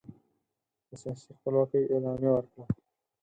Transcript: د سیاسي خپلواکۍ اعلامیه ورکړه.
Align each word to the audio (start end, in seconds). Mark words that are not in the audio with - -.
د 0.87 0.89
سیاسي 1.01 1.29
خپلواکۍ 1.37 1.83
اعلامیه 1.87 2.31
ورکړه. 2.33 2.65